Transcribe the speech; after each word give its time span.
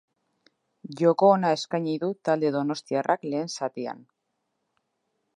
Joko 1.01 1.27
ona 1.33 1.51
eskaini 1.57 1.93
du 2.03 2.09
talde 2.29 2.51
donostiarrak 2.55 3.27
lehen 3.33 3.53
zatian. 3.59 4.01